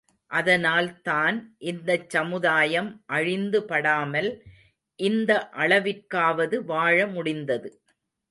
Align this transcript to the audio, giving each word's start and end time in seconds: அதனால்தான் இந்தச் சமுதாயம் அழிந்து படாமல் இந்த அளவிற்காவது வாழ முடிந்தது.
அதனால்தான் 0.31 1.35
இந்தச் 1.63 2.09
சமுதாயம் 2.09 3.03
அழிந்து 3.07 3.59
படாமல் 3.65 4.29
இந்த 4.99 5.31
அளவிற்காவது 5.53 6.57
வாழ 6.65 6.97
முடிந்தது. 7.07 7.69